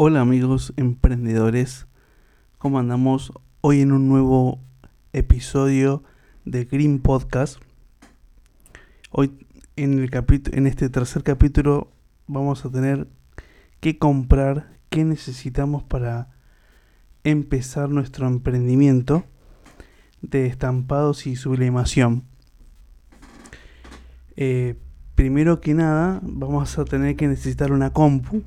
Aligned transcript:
Hola 0.00 0.20
amigos 0.20 0.72
emprendedores, 0.76 1.88
¿cómo 2.58 2.78
andamos? 2.78 3.32
Hoy 3.62 3.80
en 3.80 3.90
un 3.90 4.08
nuevo 4.08 4.60
episodio 5.12 6.04
de 6.44 6.66
Green 6.66 7.00
Podcast. 7.00 7.60
Hoy 9.10 9.44
en, 9.74 9.98
el 9.98 10.08
en 10.52 10.68
este 10.68 10.88
tercer 10.88 11.24
capítulo 11.24 11.90
vamos 12.28 12.64
a 12.64 12.70
tener 12.70 13.08
que 13.80 13.98
comprar, 13.98 14.70
qué 14.88 15.02
necesitamos 15.02 15.82
para 15.82 16.28
empezar 17.24 17.88
nuestro 17.88 18.28
emprendimiento 18.28 19.24
de 20.22 20.46
estampados 20.46 21.26
y 21.26 21.34
sublimación. 21.34 22.22
Eh, 24.36 24.76
primero 25.16 25.60
que 25.60 25.74
nada 25.74 26.20
vamos 26.22 26.78
a 26.78 26.84
tener 26.84 27.16
que 27.16 27.26
necesitar 27.26 27.72
una 27.72 27.92
compu 27.92 28.44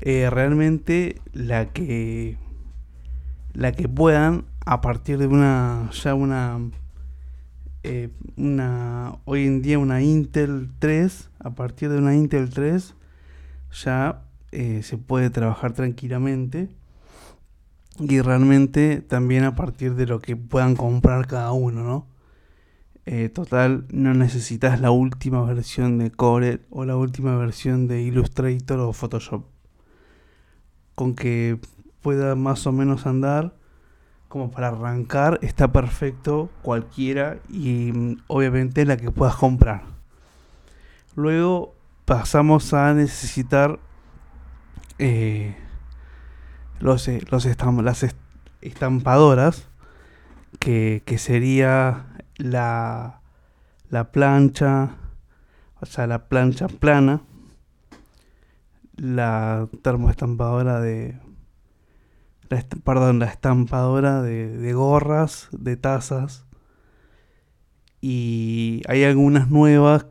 eh, 0.00 0.30
realmente 0.30 1.20
la 1.32 1.72
que 1.72 2.38
la 3.52 3.72
que 3.72 3.88
puedan 3.88 4.44
a 4.64 4.80
partir 4.80 5.18
de 5.18 5.26
una 5.26 5.90
ya 5.92 6.14
una 6.14 6.60
eh, 7.82 8.10
una 8.36 9.16
hoy 9.24 9.46
en 9.46 9.60
día 9.62 9.78
una 9.78 10.00
Intel 10.02 10.70
3 10.78 11.30
a 11.40 11.50
partir 11.50 11.90
de 11.90 11.98
una 11.98 12.14
Intel 12.14 12.50
3 12.50 12.94
ya 13.84 14.22
eh, 14.52 14.82
se 14.82 14.96
puede 14.98 15.30
trabajar 15.30 15.72
tranquilamente. 15.72 16.68
Y 17.98 18.20
realmente 18.20 19.00
también 19.00 19.42
a 19.42 19.56
partir 19.56 19.94
de 19.96 20.06
lo 20.06 20.20
que 20.20 20.36
puedan 20.36 20.76
comprar 20.76 21.26
cada 21.26 21.50
uno 21.52 21.82
no 21.82 22.06
total 23.34 23.86
no 23.90 24.12
necesitas 24.14 24.80
la 24.80 24.90
última 24.90 25.42
versión 25.42 25.98
de 25.98 26.10
Core 26.10 26.60
o 26.70 26.84
la 26.84 26.96
última 26.96 27.36
versión 27.36 27.88
de 27.88 28.02
Illustrator 28.02 28.78
o 28.80 28.92
Photoshop 28.92 29.46
con 30.98 31.14
que 31.14 31.60
pueda 32.02 32.34
más 32.34 32.66
o 32.66 32.72
menos 32.72 33.06
andar 33.06 33.54
como 34.26 34.50
para 34.50 34.66
arrancar 34.66 35.38
está 35.42 35.70
perfecto 35.70 36.50
cualquiera 36.62 37.38
y 37.48 37.92
mm, 37.92 38.22
obviamente 38.26 38.84
la 38.84 38.96
que 38.96 39.12
puedas 39.12 39.36
comprar. 39.36 39.82
Luego 41.14 41.76
pasamos 42.04 42.74
a 42.74 42.94
necesitar 42.94 43.78
eh, 44.98 45.56
los, 46.80 47.06
eh, 47.06 47.22
los 47.30 47.44
las 47.44 48.06
estampadoras 48.60 49.68
que, 50.58 51.04
que 51.06 51.18
sería 51.18 52.06
la, 52.38 53.20
la 53.88 54.10
plancha, 54.10 54.96
o 55.80 55.86
sea, 55.86 56.08
la 56.08 56.26
plancha 56.26 56.66
plana 56.66 57.20
la 58.98 59.68
termoestampadora 59.82 60.80
de. 60.80 61.18
perdón, 62.84 63.18
la 63.18 63.26
estampadora 63.26 64.22
de, 64.22 64.72
gorras, 64.72 65.48
de 65.52 65.76
tazas. 65.76 66.44
Y 68.00 68.82
hay 68.86 69.04
algunas 69.04 69.50
nuevas 69.50 70.06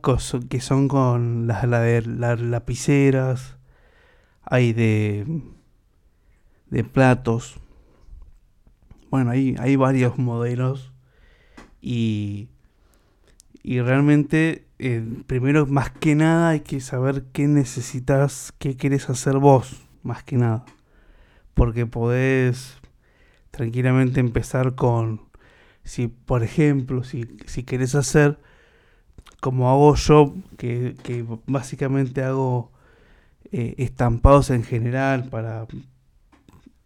que 0.50 0.60
son 0.60 0.88
con 0.88 1.46
las 1.46 1.64
la 1.64 1.80
de 1.80 2.02
las 2.02 2.40
lapiceras. 2.40 3.56
Hay 4.42 4.72
de. 4.72 5.42
de 6.70 6.84
platos. 6.84 7.60
Bueno, 9.10 9.30
hay, 9.30 9.56
hay 9.58 9.76
varios 9.76 10.18
modelos. 10.18 10.92
Y. 11.80 12.48
Y 13.62 13.80
realmente 13.80 14.67
eh, 14.78 15.04
primero, 15.26 15.66
más 15.66 15.90
que 15.90 16.14
nada, 16.14 16.50
hay 16.50 16.60
que 16.60 16.80
saber 16.80 17.24
qué 17.32 17.48
necesitas, 17.48 18.52
qué 18.58 18.76
quieres 18.76 19.10
hacer 19.10 19.38
vos, 19.38 19.82
más 20.02 20.22
que 20.22 20.36
nada. 20.36 20.64
Porque 21.54 21.86
podés 21.86 22.78
tranquilamente 23.50 24.20
empezar 24.20 24.76
con, 24.76 25.22
si 25.82 26.08
por 26.08 26.44
ejemplo, 26.44 27.02
si, 27.02 27.26
si 27.46 27.64
querés 27.64 27.94
hacer 27.96 28.38
como 29.40 29.70
hago 29.70 29.94
yo, 29.96 30.34
que, 30.56 30.94
básicamente 31.46 32.22
hago 32.22 32.72
eh, 33.52 33.74
estampados 33.78 34.50
en 34.50 34.62
general 34.64 35.28
para, 35.28 35.66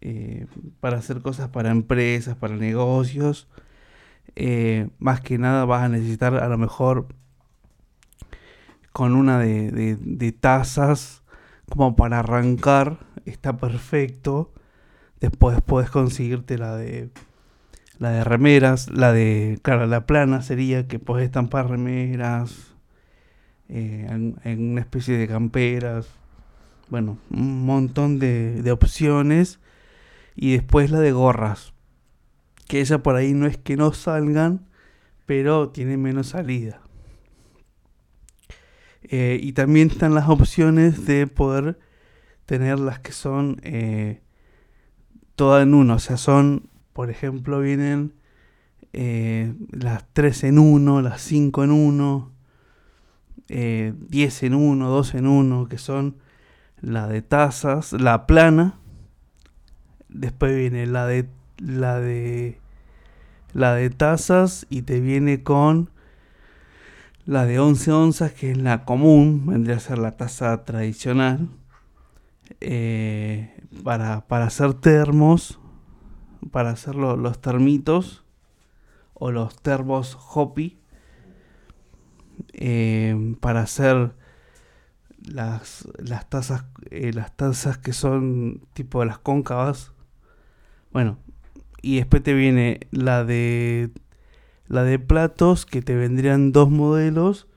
eh, 0.01 0.47
para 0.79 0.97
hacer 0.97 1.21
cosas 1.21 1.49
para 1.49 1.71
empresas, 1.71 2.35
para 2.35 2.55
negocios. 2.55 3.47
más 4.99 5.21
que 5.21 5.37
nada 5.37 5.65
vas 5.65 5.83
a 5.83 5.89
necesitar 5.89 6.35
a 6.35 6.47
lo 6.47 6.57
mejor 6.57 7.07
con 8.93 9.15
una 9.15 9.39
de, 9.39 10.35
tazas 10.39 11.23
como 11.69 11.95
para 11.95 12.19
arrancar, 12.19 12.99
está 13.25 13.57
perfecto. 13.57 14.53
Después 15.19 15.59
puedes 15.65 15.89
conseguirte 15.89 16.57
la 16.57 16.75
de 16.75 17.09
la 17.99 18.11
de 18.11 18.23
remeras, 18.23 18.89
la 18.91 19.13
de, 19.13 19.59
claro, 19.61 19.85
la 19.87 20.05
plana 20.05 20.41
sería 20.41 20.87
que 20.87 20.99
puedes 20.99 21.25
estampar 21.25 21.69
remeras, 21.69 22.75
eh, 23.69 24.07
en, 24.09 24.71
una 24.71 24.81
especie 24.81 25.17
de 25.17 25.27
camperas, 25.27 26.07
bueno, 26.89 27.17
un 27.29 27.65
montón 27.65 28.19
de, 28.19 28.61
de 28.61 28.71
opciones. 28.71 29.59
Y 30.35 30.53
después 30.53 30.91
la 30.91 30.99
de 30.99 31.11
gorras, 31.11 31.73
que 32.67 32.81
esa 32.81 33.03
por 33.03 33.15
ahí 33.15 33.33
no 33.33 33.47
es 33.47 33.57
que 33.57 33.77
no 33.77 33.93
salgan, 33.93 34.67
pero 35.25 35.69
tiene 35.69 35.95
menos 35.97 36.27
salida. 36.27 36.82
Eh, 39.03 39.39
y 39.41 39.53
también 39.53 39.89
están 39.89 40.15
las 40.15 40.29
opciones 40.29 41.05
de 41.05 41.27
poder 41.27 41.77
tener 42.45 42.79
las 42.79 42.99
que 42.99 43.11
son 43.11 43.59
eh, 43.63 44.21
todas 45.35 45.63
en 45.63 45.73
uno. 45.73 45.95
O 45.95 45.99
sea, 45.99 46.17
son, 46.17 46.69
por 46.93 47.09
ejemplo, 47.09 47.59
vienen 47.59 48.13
eh, 48.93 49.53
las 49.71 50.05
3 50.13 50.45
en 50.45 50.59
1, 50.59 51.01
las 51.01 51.21
5 51.21 51.63
en 51.63 51.71
1, 51.71 52.31
10 53.47 54.43
en 54.43 54.53
1, 54.53 54.89
2 54.89 55.15
en 55.15 55.27
1, 55.27 55.67
que 55.67 55.77
son 55.77 56.17
la 56.81 57.07
de 57.07 57.21
tazas, 57.21 57.93
la 57.93 58.25
plana. 58.25 58.79
Después 60.09 60.55
viene 60.55 60.85
la 60.85 61.07
de 61.07 61.27
la 61.57 61.99
de 61.99 62.59
la 63.53 63.75
de 63.75 63.89
tazas 63.89 64.65
y 64.69 64.81
te 64.81 64.99
viene 64.99 65.43
con 65.43 65.89
la 67.25 67.45
de 67.45 67.59
11 67.59 67.91
onzas, 67.91 68.33
que 68.33 68.51
es 68.51 68.57
la 68.57 68.85
común, 68.85 69.45
vendría 69.45 69.77
a 69.77 69.79
ser 69.79 69.97
la 69.97 70.11
taza 70.11 70.63
tradicional. 70.65 71.49
Eh, 72.59 73.53
para, 73.83 74.23
hacer 74.29 74.73
termos, 74.75 75.59
para 76.51 76.71
hacer 76.71 76.95
los 76.95 77.41
termitos 77.41 78.23
o 79.13 79.31
los 79.31 79.61
termos 79.61 80.17
hopi. 80.33 80.77
Eh, 82.53 83.35
para 83.39 83.61
hacer 83.61 84.15
las, 85.25 85.87
las 85.99 86.29
tazas 86.29 86.65
eh, 86.89 87.13
las 87.13 87.35
tazas 87.35 87.77
que 87.77 87.93
son 87.93 88.61
tipo 88.73 89.05
las 89.05 89.19
cóncavas 89.19 89.93
bueno 90.91 91.17
y 91.81 91.97
después 91.97 92.23
te 92.23 92.33
viene 92.33 92.87
la 92.91 93.23
de 93.23 93.91
la 94.67 94.83
de 94.83 94.99
platos 94.99 95.65
que 95.65 95.81
te 95.81 95.95
vendrían 95.95 96.51
dos 96.51 96.69
modelos 96.69 97.47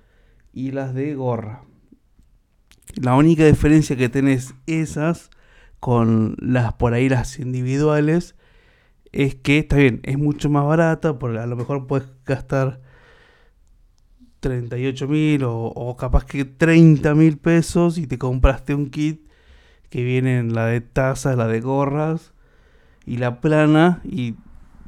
y 0.52 0.72
las 0.72 0.94
de 0.94 1.14
gorra. 1.14 1.62
La 2.94 3.14
única 3.14 3.44
diferencia 3.44 3.96
que 3.96 4.08
tenés 4.08 4.54
esas 4.66 5.30
con 5.80 6.36
las 6.40 6.72
por 6.74 6.94
ahí 6.94 7.08
las 7.08 7.38
individuales 7.38 8.36
es 9.12 9.34
que 9.34 9.58
está 9.58 9.76
bien, 9.76 10.00
es 10.02 10.18
mucho 10.18 10.50
más 10.50 10.64
barata, 10.66 11.18
porque 11.18 11.38
a 11.38 11.46
lo 11.46 11.56
mejor 11.56 11.86
puedes 11.86 12.08
gastar 12.24 12.80
38 14.40 15.08
mil 15.08 15.42
o, 15.44 15.96
capaz 15.98 16.24
que 16.24 16.44
30 16.44 17.14
mil 17.14 17.38
pesos 17.38 17.98
y 17.98 18.06
te 18.06 18.18
compraste 18.18 18.74
un 18.74 18.90
kit 18.90 19.26
que 19.90 20.04
viene 20.04 20.38
en 20.38 20.54
la 20.54 20.66
de 20.66 20.80
tazas, 20.80 21.36
la 21.36 21.46
de 21.46 21.60
gorras 21.60 22.32
y 23.04 23.18
la 23.18 23.40
plana 23.40 24.00
y, 24.04 24.34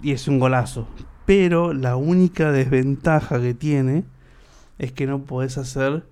y 0.02 0.12
es 0.12 0.28
un 0.28 0.38
golazo 0.38 0.88
pero 1.28 1.74
la 1.74 1.96
única 1.96 2.52
desventaja 2.52 3.38
que 3.38 3.52
tiene 3.52 4.04
es 4.78 4.92
que 4.92 5.06
no 5.06 5.24
puedes 5.24 5.58
hacer, 5.58 6.06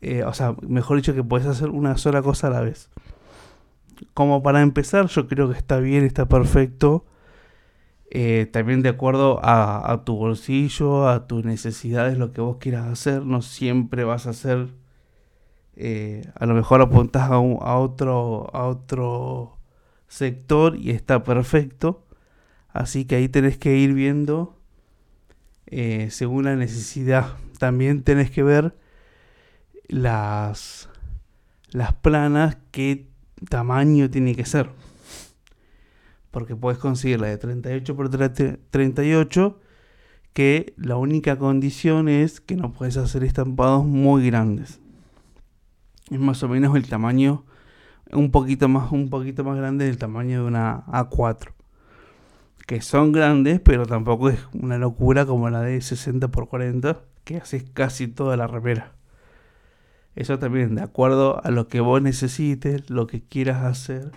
eh, 0.00 0.24
o 0.24 0.34
sea, 0.34 0.56
mejor 0.66 0.96
dicho, 0.96 1.14
que 1.14 1.22
puedes 1.22 1.46
hacer 1.46 1.70
una 1.70 1.96
sola 1.96 2.20
cosa 2.20 2.48
a 2.48 2.50
la 2.50 2.62
vez. 2.62 2.90
Como 4.12 4.42
para 4.42 4.60
empezar, 4.60 5.06
yo 5.06 5.28
creo 5.28 5.52
que 5.52 5.56
está 5.56 5.78
bien, 5.78 6.04
está 6.04 6.26
perfecto. 6.26 7.04
Eh, 8.10 8.48
también 8.52 8.82
de 8.82 8.88
acuerdo 8.88 9.38
a, 9.40 10.02
tu 10.04 10.16
bolsillo, 10.16 11.08
a 11.08 11.28
tus 11.28 11.44
necesidades, 11.44 12.18
lo 12.18 12.32
que 12.32 12.40
vos 12.40 12.56
quieras 12.56 12.88
hacer. 12.88 13.24
No 13.24 13.40
siempre 13.40 14.02
vas 14.02 14.26
a 14.26 14.30
hacer. 14.30 14.66
Eh, 15.76 16.28
a 16.34 16.46
lo 16.46 16.54
mejor 16.54 16.80
apuntás 16.80 17.30
a, 17.30 17.34
a, 17.34 17.78
otro, 17.78 18.50
a 18.52 18.64
otro 18.66 19.58
sector 20.08 20.74
y 20.74 20.90
está 20.90 21.22
perfecto. 21.22 22.04
Así 22.72 23.04
que 23.04 23.16
ahí 23.16 23.28
tenés 23.28 23.58
que 23.58 23.76
ir 23.76 23.92
viendo 23.92 24.58
eh, 25.66 26.08
según 26.10 26.44
la 26.44 26.56
necesidad. 26.56 27.36
También 27.58 28.02
tenés 28.02 28.30
que 28.30 28.42
ver 28.42 28.76
las, 29.88 30.88
las 31.70 31.92
planas 31.94 32.56
que 32.70 33.08
tamaño 33.48 34.10
tiene 34.10 34.34
que 34.34 34.44
ser. 34.44 34.70
Porque 36.30 36.56
puedes 36.56 36.78
conseguir 36.78 37.20
la 37.20 37.28
de 37.28 37.38
38 37.38 37.96
por 37.96 38.08
38 38.08 39.60
que 40.32 40.72
la 40.78 40.96
única 40.96 41.38
condición 41.38 42.08
es 42.08 42.40
que 42.40 42.56
no 42.56 42.72
puedes 42.72 42.96
hacer 42.96 43.22
estampados 43.22 43.84
muy 43.84 44.26
grandes. 44.26 44.80
Es 46.10 46.18
más 46.18 46.42
o 46.42 46.48
menos 46.48 46.74
el 46.74 46.88
tamaño 46.88 47.44
un 48.12 48.30
poquito 48.30 48.68
más 48.68 48.92
un 48.92 49.08
poquito 49.08 49.44
más 49.44 49.56
grande 49.56 49.86
del 49.86 49.98
tamaño 49.98 50.42
de 50.42 50.48
una 50.48 50.86
A4. 50.86 51.52
Que 52.66 52.80
son 52.80 53.12
grandes, 53.12 53.60
pero 53.60 53.86
tampoco 53.86 54.30
es 54.30 54.38
una 54.52 54.78
locura 54.78 55.26
como 55.26 55.50
la 55.50 55.60
de 55.60 55.80
60 55.80 56.28
por 56.28 56.48
40, 56.48 57.00
que 57.24 57.36
haces 57.36 57.64
casi 57.72 58.08
toda 58.08 58.36
la 58.36 58.46
remera. 58.46 58.92
Eso 60.14 60.38
también, 60.38 60.74
de 60.74 60.82
acuerdo 60.82 61.42
a 61.44 61.50
lo 61.50 61.68
que 61.68 61.80
vos 61.80 62.02
necesites, 62.02 62.90
lo 62.90 63.06
que 63.06 63.22
quieras 63.22 63.64
hacer 63.64 64.10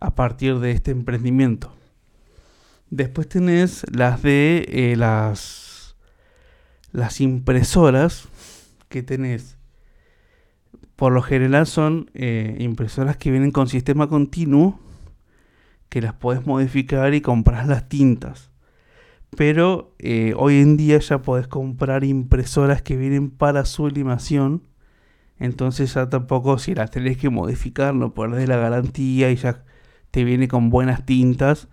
a 0.00 0.14
partir 0.14 0.58
de 0.58 0.70
este 0.70 0.90
emprendimiento. 0.90 1.72
Después 2.90 3.28
tenés 3.28 3.84
las 3.92 4.22
de 4.22 4.64
eh, 4.68 4.96
las, 4.96 5.96
las 6.92 7.20
impresoras 7.20 8.28
que 8.88 9.02
tenés. 9.02 9.56
Por 10.96 11.12
lo 11.12 11.22
general 11.22 11.66
son 11.66 12.10
eh, 12.14 12.56
impresoras 12.60 13.16
que 13.16 13.30
vienen 13.30 13.50
con 13.50 13.68
sistema 13.68 14.08
continuo, 14.08 14.80
que 15.88 16.02
las 16.02 16.14
puedes 16.14 16.46
modificar 16.46 17.14
y 17.14 17.20
comprar 17.20 17.66
las 17.66 17.88
tintas. 17.88 18.50
Pero 19.36 19.94
eh, 19.98 20.34
hoy 20.36 20.58
en 20.60 20.76
día 20.76 20.98
ya 20.98 21.22
podés 21.22 21.48
comprar 21.48 22.04
impresoras 22.04 22.82
que 22.82 22.96
vienen 22.96 23.30
para 23.30 23.64
sublimación. 23.64 24.62
Entonces 25.38 25.94
ya 25.94 26.08
tampoco 26.08 26.58
si 26.58 26.74
las 26.74 26.90
tenés 26.90 27.18
que 27.18 27.30
modificar 27.30 27.94
no 27.94 28.10
de 28.10 28.46
la 28.46 28.56
garantía 28.56 29.30
y 29.30 29.36
ya 29.36 29.64
te 30.10 30.24
viene 30.24 30.48
con 30.48 30.70
buenas 30.70 31.04
tintas 31.04 31.68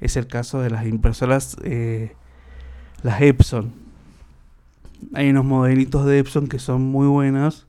es 0.00 0.16
el 0.16 0.26
caso 0.26 0.60
de 0.60 0.70
las 0.70 0.86
impresoras, 0.86 1.56
eh, 1.64 2.14
las 3.02 3.20
Epson. 3.20 3.72
Hay 5.14 5.30
unos 5.30 5.44
modelitos 5.44 6.06
de 6.06 6.18
Epson 6.18 6.48
que 6.48 6.58
son 6.58 6.82
muy 6.82 7.06
buenas 7.06 7.66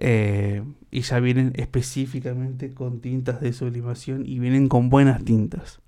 eh, 0.00 0.64
y 0.90 1.02
ya 1.02 1.20
vienen 1.20 1.52
específicamente 1.54 2.72
con 2.72 3.00
tintas 3.00 3.40
de 3.40 3.52
sublimación 3.52 4.24
y 4.26 4.38
vienen 4.38 4.68
con 4.68 4.88
buenas 4.88 5.24
tintas. 5.24 5.80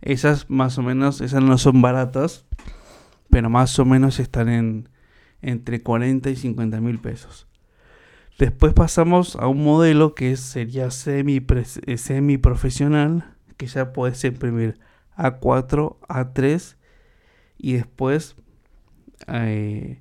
Esas 0.00 0.48
más 0.48 0.78
o 0.78 0.82
menos, 0.82 1.20
esas 1.20 1.42
no 1.42 1.58
son 1.58 1.82
baratas, 1.82 2.46
pero 3.28 3.50
más 3.50 3.78
o 3.78 3.84
menos 3.84 4.18
están 4.18 4.48
en 4.48 4.88
entre 5.42 5.82
40 5.82 6.30
y 6.30 6.36
50 6.36 6.80
mil 6.80 7.00
pesos. 7.00 7.48
Después 8.38 8.72
pasamos 8.72 9.36
a 9.36 9.48
un 9.48 9.62
modelo 9.62 10.14
que 10.14 10.36
sería 10.36 10.90
semi, 10.90 11.44
eh, 11.86 11.98
semi 11.98 12.38
profesional 12.38 13.34
que 13.56 13.66
ya 13.66 13.92
puedes 13.92 14.24
imprimir 14.24 14.78
A4, 15.16 15.98
A3 16.08 16.76
y 17.58 17.74
después 17.74 18.36
eh, 19.28 20.00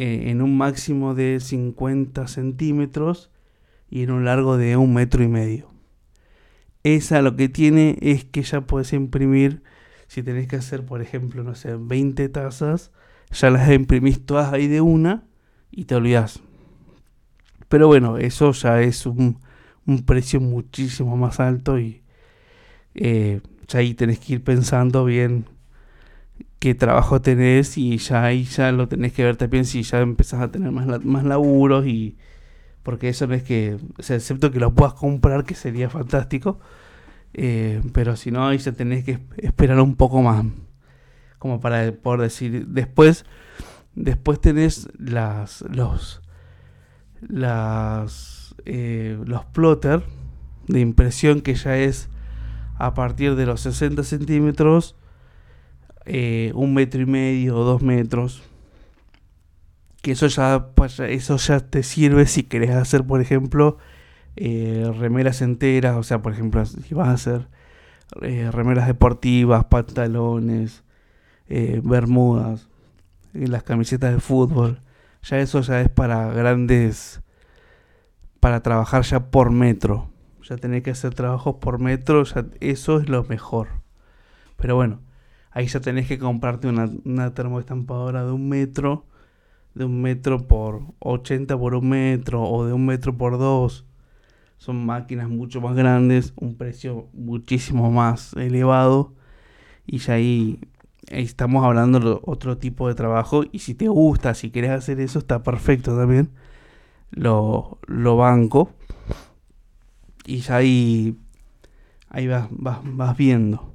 eh, 0.00 0.30
en 0.30 0.42
un 0.42 0.56
máximo 0.56 1.16
de 1.16 1.40
50 1.40 2.28
centímetros 2.28 3.32
y 3.90 4.04
en 4.04 4.12
un 4.12 4.24
largo 4.24 4.56
de 4.56 4.76
un 4.76 4.94
metro 4.94 5.24
y 5.24 5.26
medio. 5.26 5.72
Esa 6.84 7.20
lo 7.20 7.34
que 7.34 7.48
tiene 7.48 7.98
es 8.00 8.24
que 8.24 8.42
ya 8.42 8.60
puedes 8.60 8.92
imprimir, 8.92 9.64
si 10.06 10.22
tenés 10.22 10.46
que 10.46 10.54
hacer, 10.54 10.86
por 10.86 11.02
ejemplo, 11.02 11.42
no 11.42 11.56
sé, 11.56 11.74
20 11.74 12.28
tazas, 12.28 12.92
ya 13.32 13.50
las 13.50 13.68
imprimís 13.72 14.24
todas 14.24 14.52
ahí 14.52 14.68
de 14.68 14.80
una 14.80 15.24
y 15.72 15.86
te 15.86 15.96
olvidas. 15.96 16.42
Pero 17.68 17.88
bueno, 17.88 18.18
eso 18.18 18.52
ya 18.52 18.80
es 18.80 19.04
un, 19.04 19.40
un 19.84 20.04
precio 20.04 20.40
muchísimo 20.40 21.16
más 21.16 21.40
alto 21.40 21.76
y, 21.80 22.02
eh, 22.94 23.40
ya 23.66 23.80
ahí 23.80 23.94
tenés 23.94 24.20
que 24.20 24.34
ir 24.34 24.44
pensando 24.44 25.04
bien 25.04 25.46
qué 26.58 26.74
trabajo 26.74 27.20
tenés 27.20 27.78
y 27.78 27.98
ya 27.98 28.24
ahí 28.24 28.44
ya 28.44 28.72
lo 28.72 28.88
tenés 28.88 29.12
que 29.12 29.24
ver 29.24 29.36
también 29.36 29.64
si 29.64 29.82
ya 29.82 30.00
empezás 30.00 30.40
a 30.40 30.50
tener 30.50 30.72
más, 30.72 31.04
más 31.04 31.24
laburos 31.24 31.86
y 31.86 32.16
porque 32.82 33.08
eso 33.10 33.26
no 33.26 33.34
es 33.34 33.42
que, 33.42 33.76
o 33.98 34.02
sea, 34.02 34.16
excepto 34.16 34.50
que 34.50 34.60
lo 34.60 34.74
puedas 34.74 34.94
comprar 34.94 35.44
que 35.44 35.54
sería 35.54 35.90
fantástico, 35.90 36.58
eh, 37.34 37.82
pero 37.92 38.16
si 38.16 38.30
no 38.30 38.46
ahí 38.46 38.58
ya 38.58 38.72
tenés 38.72 39.04
que 39.04 39.18
esperar 39.36 39.80
un 39.80 39.96
poco 39.96 40.22
más 40.22 40.44
como 41.38 41.60
para 41.60 41.92
poder 41.92 42.22
decir 42.22 42.66
después 42.66 43.24
después 43.94 44.40
tenés 44.40 44.88
las 44.98 45.62
los 45.62 46.22
las 47.20 48.54
eh, 48.64 49.18
los 49.24 49.44
plotter 49.46 50.02
de 50.66 50.80
impresión 50.80 51.40
que 51.40 51.54
ya 51.54 51.76
es 51.76 52.08
a 52.76 52.94
partir 52.94 53.34
de 53.34 53.44
los 53.44 53.60
60 53.62 54.04
centímetros, 54.04 54.94
eh, 56.08 56.52
un 56.54 56.74
metro 56.74 57.00
y 57.00 57.06
medio 57.06 57.56
o 57.56 57.64
dos 57.64 57.82
metros. 57.82 58.42
Que 60.02 60.12
eso 60.12 60.26
ya, 60.28 60.68
eso 61.08 61.36
ya 61.36 61.60
te 61.60 61.82
sirve 61.82 62.26
si 62.26 62.44
querés 62.44 62.70
hacer, 62.70 63.04
por 63.04 63.20
ejemplo, 63.20 63.78
eh, 64.36 64.90
remeras 64.98 65.42
enteras. 65.42 65.96
O 65.96 66.02
sea, 66.02 66.22
por 66.22 66.32
ejemplo, 66.32 66.64
si 66.64 66.94
vas 66.94 67.08
a 67.08 67.12
hacer 67.12 67.48
eh, 68.22 68.50
remeras 68.52 68.86
deportivas, 68.86 69.64
pantalones, 69.66 70.82
bermudas, 71.48 72.68
las 73.32 73.62
camisetas 73.62 74.14
de 74.14 74.20
fútbol. 74.20 74.80
Ya 75.22 75.38
eso 75.40 75.60
ya 75.62 75.80
es 75.80 75.88
para 75.88 76.32
grandes, 76.32 77.20
para 78.40 78.62
trabajar 78.62 79.02
ya 79.02 79.30
por 79.30 79.50
metro 79.50 80.10
ya 80.48 80.56
tenés 80.56 80.82
que 80.82 80.90
hacer 80.90 81.14
trabajos 81.14 81.56
por 81.56 81.78
metro, 81.78 82.22
eso 82.60 83.00
es 83.00 83.08
lo 83.08 83.24
mejor. 83.24 83.68
Pero 84.56 84.76
bueno, 84.76 85.00
ahí 85.50 85.66
ya 85.66 85.80
tenés 85.80 86.06
que 86.06 86.18
comprarte 86.18 86.68
una, 86.68 86.90
una 87.04 87.34
termoestampadora 87.34 88.24
de 88.24 88.32
un 88.32 88.48
metro, 88.48 89.06
de 89.74 89.84
un 89.84 90.00
metro 90.02 90.46
por 90.46 90.82
80 91.00 91.58
por 91.58 91.74
un 91.74 91.88
metro 91.88 92.42
o 92.42 92.66
de 92.66 92.72
un 92.72 92.86
metro 92.86 93.16
por 93.16 93.38
dos. 93.38 93.84
Son 94.58 94.84
máquinas 94.84 95.28
mucho 95.28 95.60
más 95.60 95.76
grandes, 95.76 96.32
un 96.36 96.56
precio 96.56 97.08
muchísimo 97.12 97.90
más 97.92 98.34
elevado. 98.34 99.14
Y 99.86 99.98
ya 99.98 100.14
ahí, 100.14 100.58
estamos 101.08 101.64
hablando 101.64 102.00
de 102.00 102.18
otro 102.24 102.58
tipo 102.58 102.88
de 102.88 102.94
trabajo. 102.94 103.44
Y 103.52 103.60
si 103.60 103.74
te 103.74 103.88
gusta, 103.88 104.34
si 104.34 104.50
quieres 104.50 104.72
hacer 104.72 105.00
eso, 105.00 105.20
está 105.20 105.42
perfecto 105.42 105.96
también. 105.96 106.30
Lo, 107.12 107.78
lo 107.86 108.16
banco 108.16 108.70
y 110.28 110.40
ya 110.40 110.56
ahí, 110.56 111.16
ahí 112.10 112.26
vas, 112.26 112.48
vas, 112.50 113.16
viendo. 113.16 113.74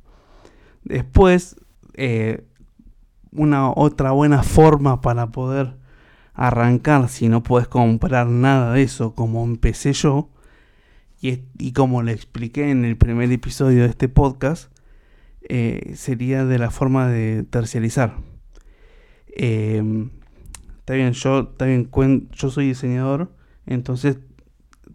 Después, 0.85 1.55
eh, 1.93 2.45
una 3.31 3.71
otra 3.71 4.11
buena 4.11 4.43
forma 4.43 5.01
para 5.01 5.31
poder 5.31 5.75
arrancar 6.33 7.09
si 7.09 7.29
no 7.29 7.43
puedes 7.43 7.67
comprar 7.67 8.27
nada 8.27 8.73
de 8.73 8.83
eso 8.83 9.13
como 9.13 9.43
empecé 9.43 9.93
yo 9.93 10.29
y, 11.21 11.41
y 11.59 11.73
como 11.73 12.01
le 12.01 12.11
expliqué 12.11 12.71
en 12.71 12.85
el 12.85 12.97
primer 12.97 13.31
episodio 13.31 13.83
de 13.83 13.89
este 13.89 14.09
podcast 14.09 14.71
eh, 15.43 15.93
sería 15.95 16.45
de 16.45 16.57
la 16.57 16.71
forma 16.71 17.07
de 17.07 17.43
terciarizar. 17.43 18.17
Em, 19.35 20.09
está 20.79 20.93
bien 20.93 21.13
yo 21.13 21.39
está 21.51 21.65
bien 21.65 21.89
yo 22.31 22.49
soy 22.49 22.67
diseñador 22.67 23.31
entonces 23.65 24.19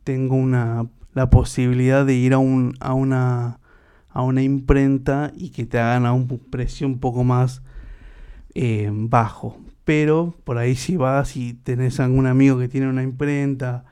tengo 0.04 0.37
una 0.37 0.87
la 1.18 1.30
posibilidad 1.30 2.07
de 2.07 2.14
ir 2.14 2.33
a, 2.33 2.38
un, 2.38 2.75
a, 2.78 2.95
una, 2.95 3.59
a 4.18 4.22
una 4.22 4.42
imprenta 4.42 5.30
y 5.37 5.50
que 5.50 5.64
te 5.64 5.78
hagan 5.78 6.04
a 6.04 6.12
un 6.12 6.26
precio 6.26 6.88
un 6.88 6.98
poco 6.98 7.22
más 7.22 7.62
eh, 8.52 8.90
bajo. 8.92 9.60
Pero 9.84 10.34
por 10.42 10.58
ahí 10.58 10.75
si 10.75 10.96
vas 10.96 11.37
y 11.37 11.54
tenés 11.54 12.00
algún 12.00 12.26
amigo 12.26 12.58
que 12.58 12.66
tiene 12.66 12.88
una 12.88 13.04
imprenta 13.04 13.84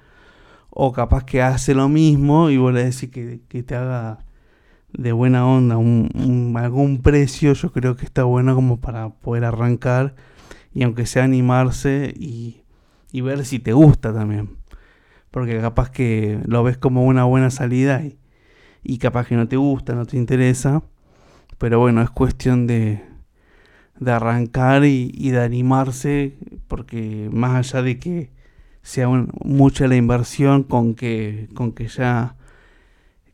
o 0.69 0.91
capaz 0.91 1.23
que 1.23 1.43
hace 1.43 1.75
lo 1.75 1.89
mismo 1.89 2.51
y 2.51 2.57
vos 2.57 2.75
le 2.75 2.83
decís 2.83 3.09
que, 3.09 3.43
que 3.49 3.63
te 3.63 3.77
haga 3.77 4.19
de 4.93 5.13
buena 5.13 5.47
onda 5.47 5.77
un, 5.77 6.53
algún 6.59 7.03
precio, 7.03 7.53
yo 7.53 7.71
creo 7.71 7.95
que 7.95 8.05
está 8.05 8.25
bueno 8.25 8.57
como 8.57 8.81
para 8.81 9.11
poder 9.11 9.45
arrancar 9.45 10.17
y 10.75 10.83
aunque 10.83 11.07
sea 11.07 11.23
animarse 11.23 12.13
y, 12.17 12.63
y 13.13 13.21
ver 13.21 13.45
si 13.45 13.61
te 13.61 13.73
gusta 13.73 14.13
también 14.13 14.57
porque 15.31 15.61
capaz 15.61 15.91
que 15.91 16.41
lo 16.47 16.65
ves 16.65 16.79
como 16.79 17.05
una 17.05 17.23
buena 17.23 17.51
salida 17.51 18.03
y, 18.03 18.19
capaz 18.99 19.27
que 19.27 19.37
no 19.37 19.49
te 19.49 19.57
gusta, 19.57 19.95
no 19.95 20.07
te 20.07 20.17
interesa, 20.17 20.83
pero 21.59 21.79
bueno, 21.79 22.03
es 22.03 22.11
cuestión 22.11 22.67
de, 22.67 23.03
de 23.99 24.13
arrancar 24.13 24.85
y, 24.85 25.31
de 25.31 25.41
animarse, 25.43 26.37
porque 26.69 27.29
más 27.33 27.55
allá 27.57 27.83
de 27.83 27.99
que 27.99 28.31
sea 28.83 29.09
mucha 29.45 29.89
la 29.89 29.97
inversión, 29.97 30.63
con 30.63 30.95
que, 30.95 31.49
con 31.55 31.73
que 31.73 31.89
ya 31.89 32.37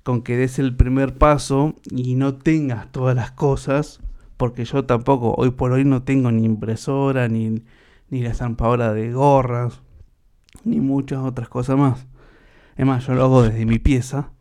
con 0.02 0.22
que 0.22 0.36
des 0.36 0.58
el 0.58 0.74
primer 0.74 1.16
paso 1.16 1.76
y 1.90 2.14
no 2.16 2.34
tengas 2.34 2.90
todas 2.90 3.14
las 3.14 3.30
cosas, 3.30 4.00
porque 4.36 4.64
yo 4.64 4.84
tampoco, 4.84 5.34
hoy 5.36 5.50
por 5.50 5.72
hoy 5.72 5.84
no 5.84 6.02
tengo 6.02 6.32
ni 6.32 6.44
impresora, 6.44 7.28
ni, 7.28 7.62
ni 8.10 8.22
la 8.22 8.30
estampadora 8.30 8.92
de 8.92 9.12
gorras, 9.12 9.80
ni 10.64 10.80
muchas 10.80 11.20
otras 11.20 11.48
cosas 11.48 11.76
más. 11.76 12.06
Es 12.76 12.86
más, 12.86 13.06
yo 13.06 13.14
lo 13.14 13.24
hago 13.24 13.42
desde 13.42 13.66
mi 13.66 13.78
pieza. 13.78 14.32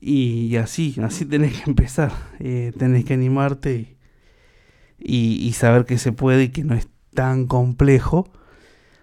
Y 0.00 0.56
así, 0.56 0.94
así 1.02 1.24
tenés 1.24 1.60
que 1.60 1.70
empezar. 1.70 2.12
Eh, 2.38 2.72
tenés 2.78 3.04
que 3.04 3.14
animarte 3.14 3.96
y, 4.98 5.46
y, 5.46 5.52
saber 5.52 5.84
que 5.84 5.98
se 5.98 6.12
puede 6.12 6.44
y 6.44 6.48
que 6.48 6.64
no 6.64 6.74
es 6.74 6.88
tan 7.14 7.46
complejo. 7.46 8.30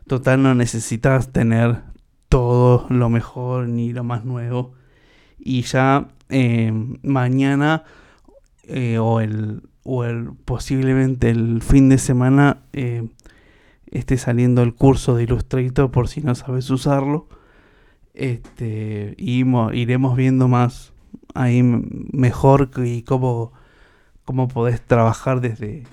Total, 0.07 0.41
no 0.41 0.53
necesitas 0.55 1.31
tener 1.31 1.81
todo 2.29 2.87
lo 2.89 3.09
mejor 3.09 3.67
ni 3.67 3.93
lo 3.93 4.03
más 4.03 4.25
nuevo. 4.25 4.73
Y 5.37 5.61
ya 5.61 6.07
eh, 6.29 6.71
mañana 7.03 7.83
eh, 8.63 8.97
o, 8.97 9.19
el, 9.19 9.61
o 9.83 10.03
el 10.03 10.31
posiblemente 10.45 11.29
el 11.29 11.61
fin 11.61 11.89
de 11.89 11.99
semana 11.99 12.63
eh, 12.73 13.07
esté 13.91 14.17
saliendo 14.17 14.63
el 14.63 14.73
curso 14.73 15.15
de 15.15 15.23
Illustrator 15.23 15.91
por 15.91 16.07
si 16.07 16.21
no 16.21 16.33
sabes 16.33 16.69
usarlo. 16.71 17.27
Este, 18.13 19.15
iremos 19.17 20.15
viendo 20.15 20.47
más 20.47 20.93
ahí 21.33 21.63
mejor 21.63 22.69
y 22.77 23.03
cómo, 23.03 23.53
cómo 24.25 24.47
podés 24.47 24.81
trabajar 24.81 25.41
desde 25.41 25.83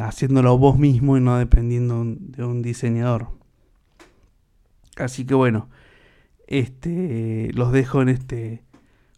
haciéndolo 0.00 0.58
vos 0.58 0.78
mismo 0.78 1.16
y 1.16 1.20
no 1.20 1.38
dependiendo 1.38 2.04
de 2.04 2.44
un 2.44 2.62
diseñador. 2.62 3.28
Así 4.96 5.24
que 5.24 5.34
bueno, 5.34 5.68
este 6.46 7.50
los 7.54 7.72
dejo 7.72 8.02
en 8.02 8.10
este 8.10 8.62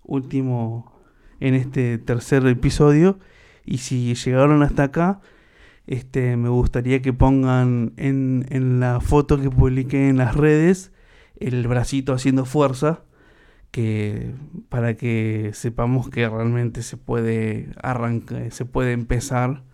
último, 0.04 0.92
en 1.40 1.54
este 1.54 1.98
tercer 1.98 2.46
episodio. 2.46 3.18
Y 3.64 3.78
si 3.78 4.14
llegaron 4.14 4.62
hasta 4.62 4.84
acá, 4.84 5.20
este, 5.86 6.36
me 6.36 6.48
gustaría 6.48 7.02
que 7.02 7.12
pongan 7.12 7.92
en, 7.96 8.46
en 8.50 8.80
la 8.80 9.00
foto 9.00 9.40
que 9.40 9.50
publiqué 9.50 10.08
en 10.08 10.18
las 10.18 10.36
redes 10.36 10.91
el 11.49 11.66
bracito 11.68 12.12
haciendo 12.12 12.44
fuerza 12.44 13.04
que 13.70 14.34
para 14.68 14.96
que 14.96 15.50
sepamos 15.54 16.11
que 16.11 16.28
realmente 16.28 16.82
se 16.82 16.96
puede 16.96 17.70
arrancar, 17.82 18.52
se 18.52 18.64
puede 18.64 18.92
empezar 18.92 19.64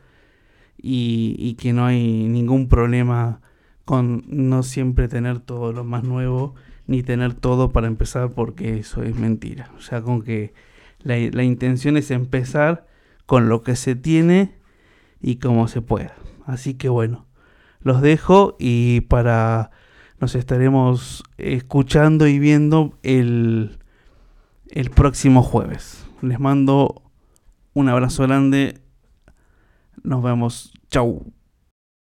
y, 0.81 1.55
que 1.55 1.73
no 1.73 1.85
hay 1.85 2.29
ningún 2.29 2.69
problema 2.69 3.41
con 3.85 4.25
no 4.29 4.63
siempre 4.63 5.09
tener 5.09 5.41
todo 5.41 5.73
lo 5.73 5.83
más 5.83 6.05
nuevo, 6.05 6.55
ni 6.87 7.03
tener 7.03 7.35
todo 7.35 7.71
para 7.71 7.89
empezar, 7.89 8.31
porque 8.31 8.79
eso 8.79 9.03
es 9.03 9.17
mentira. 9.17 9.71
O 9.77 9.81
sea, 9.81 10.03
con 10.03 10.23
que 10.23 10.55
la, 11.01 11.17
la 11.33 11.43
intención 11.43 11.97
es 11.97 12.11
empezar 12.13 12.87
con 13.27 13.49
lo 13.49 13.63
que 13.63 13.75
se 13.75 13.97
tiene 13.97 14.55
y 15.21 15.37
como 15.37 15.67
se 15.67 15.83
pueda. 15.83 16.15
Así 16.47 16.75
que 16.75 16.89
bueno, 16.89 17.27
los 17.81 18.01
dejo 18.01 18.57
y 18.61 19.01
para 19.03 19.71
nos 20.21 20.35
estaremos 20.35 21.23
escuchando 21.37 22.27
y 22.27 22.39
viendo 22.39 22.99
el, 23.03 23.79
el 24.71 24.91
próximo 24.91 25.43
jueves. 25.43 26.07
Les 26.23 26.41
mando 26.41 27.03
un 27.75 27.89
abrazo 27.89 28.25
grande. 28.25 28.81
Nos 30.03 30.23
vemos. 30.23 30.73
Chau. 30.91 31.33